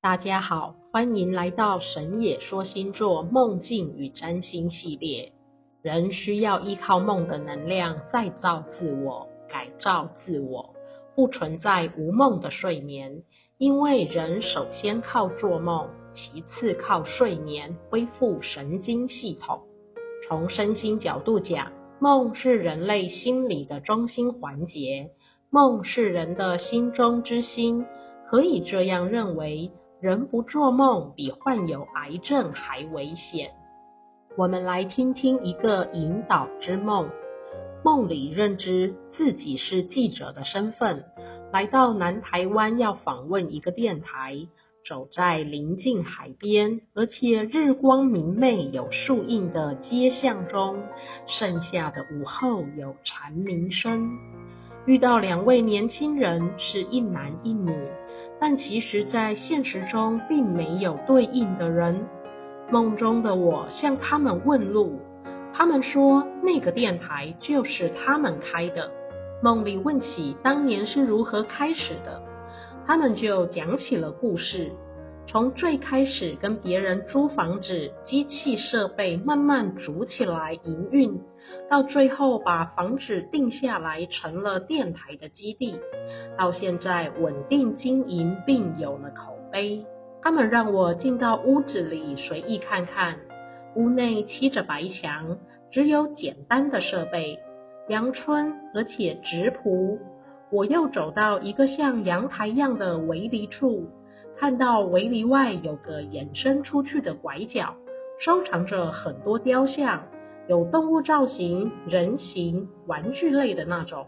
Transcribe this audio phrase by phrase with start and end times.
[0.00, 5.32] 大家好，欢迎来到神野说星座梦境与占星系列。
[5.82, 10.72] 人需要依靠梦的能量再造自我、改造自我，
[11.16, 13.24] 不存在无梦的睡眠。
[13.58, 19.62] 因为人首先靠做梦，其次靠睡眠恢复神经系统。
[20.28, 25.10] 从身心角度讲，梦是人类心理的中心环节，
[25.50, 27.84] 梦是人的心中之心，
[28.28, 29.72] 可以这样认为。
[30.00, 33.50] 人不做梦，比患有癌症还危险。
[34.36, 37.10] 我们来听听一个引导之梦。
[37.84, 41.04] 梦里认知自己是记者的身份，
[41.52, 44.36] 来到南台湾要访问一个电台，
[44.88, 50.80] 走在临近海边，而且日光明媚、有树荫的街巷中。
[51.26, 54.10] 盛夏的午后有蝉鸣声，
[54.86, 57.74] 遇到两位年轻人，是一男一女。
[58.40, 62.06] 但其实，在现实中并没有对应的人。
[62.70, 65.00] 梦中的我向他们问路，
[65.54, 68.90] 他们说那个电台就是他们开的。
[69.42, 72.20] 梦里问起当年是如何开始的，
[72.86, 74.70] 他们就讲起了故事。
[75.30, 81.20] 从最开始跟别人租房子，机器设备慢慢组起来营运，
[81.68, 85.78] 到最后把房子定下来成了电台的基地，
[86.38, 89.84] 到现在稳定经营并有了口碑。
[90.22, 93.18] 他们让我进到屋子里随意看看，
[93.76, 95.36] 屋内漆着白墙，
[95.70, 97.38] 只有简单的设备，
[97.90, 99.98] 阳春而且质朴。
[100.50, 103.90] 我又走到一个像阳台一样的围篱处。
[104.38, 107.74] 看到围篱外有个延伸出去的拐角，
[108.20, 110.04] 收藏着很多雕像，
[110.48, 114.06] 有动物造型、人形、玩具类的那种。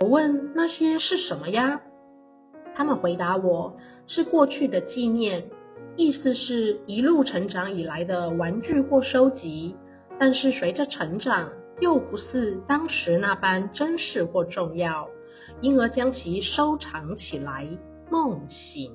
[0.00, 1.80] 我问那些是什么呀？
[2.76, 5.50] 他们回答我是过去的纪念，
[5.96, 9.74] 意思是一路成长以来的玩具或收集，
[10.16, 15.08] 但是随着成长又不似当时那般珍视或重要，
[15.60, 17.66] 因而将其收藏起来。
[18.08, 18.92] 梦醒。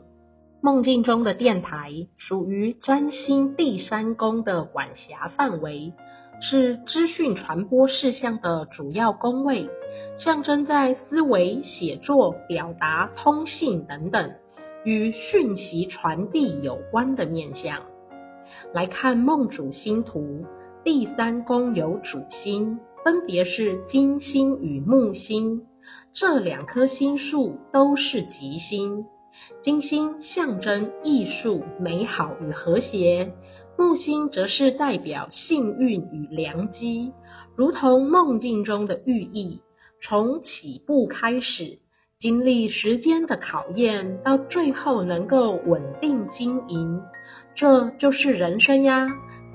[0.59, 5.93] 梦境中的电台属于占星第三宫的管辖范围，
[6.41, 9.69] 是资讯传播事项的主要宫位，
[10.17, 14.31] 象征在思维、写作、表达、通信等等
[14.83, 17.83] 与讯息传递有关的面向。
[18.73, 20.43] 来看梦主星图，
[20.83, 25.61] 第三宫有主星，分别是金星与木星，
[26.15, 29.05] 这两颗星数都是吉星。
[29.63, 33.33] 金星象征艺术、美好与和谐，
[33.77, 37.13] 木星则是代表幸运与良机，
[37.55, 39.61] 如同梦境中的寓意。
[40.03, 41.79] 从起步开始，
[42.19, 47.01] 经历时间的考验，到最后能够稳定经营，
[47.55, 49.07] 这就是人生呀！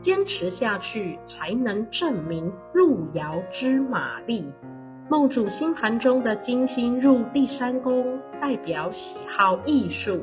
[0.03, 4.47] 坚持下去，才能证明路遥知马力。
[5.13, 10.23] 梦主星盘中的金星入第三宫，代表喜好艺术，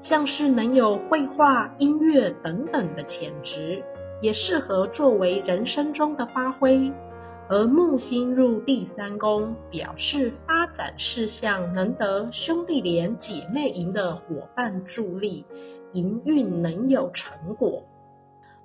[0.00, 3.82] 像是能有绘画、音乐等等的潜质，
[4.22, 6.90] 也适合作为人生中的发挥。
[7.50, 15.44] 而木星入第三宫，表示发展事项能得兄弟连、姐妹营的伙伴助力，
[15.92, 17.82] 营运能有成果。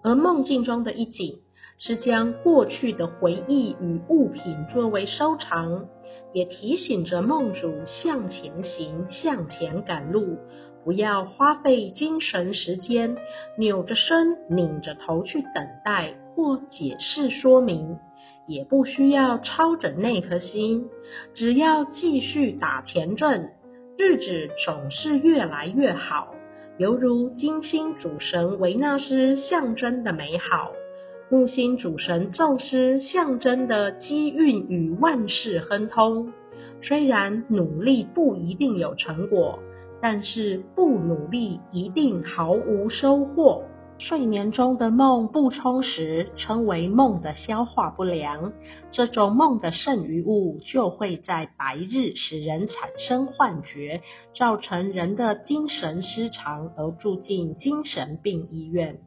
[0.01, 1.39] 而梦境中的一景。
[1.80, 5.86] 是将过去的回忆与物品作为收藏，
[6.34, 10.38] 也提醒着梦主向前行，向前赶路，
[10.84, 13.16] 不要花费精神时间，
[13.60, 18.00] 扭着身、拧着头去等待或解释说明，
[18.48, 20.88] 也不需要操着那颗心，
[21.36, 23.52] 只要继续打前阵，
[24.00, 26.34] 日子总是越来越好，
[26.80, 30.72] 犹如金星主神维纳斯象征的美好。
[31.30, 36.32] 木星主神宙斯象征的机运与万事亨通，
[36.82, 39.60] 虽然努力不一定有成果，
[40.02, 43.62] 但是不努力一定毫无收获。
[44.00, 48.53] 睡眠中的梦不充实，称为梦的消化不良。
[48.94, 54.02] 这种梦的剩余物就会在白日使人产生幻觉，
[54.34, 59.00] 造成人的精神失常，而住进精神病医院。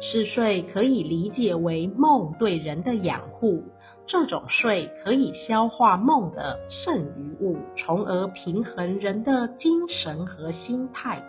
[0.00, 3.64] 嗜睡可以理解为梦对人的养护，
[4.06, 11.22] 这种睡可以消化梦的剩余物，从而平衡人的精神和心态。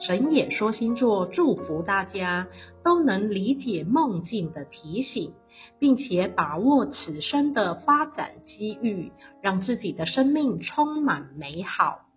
[0.00, 2.46] 神野说星座祝福大家
[2.84, 5.32] 都能理解梦境的提醒，
[5.80, 9.10] 并且把握此生的发展机遇，
[9.42, 12.07] 让自己的生命充满美好。